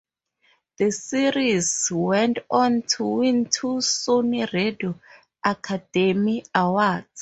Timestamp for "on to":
2.49-3.05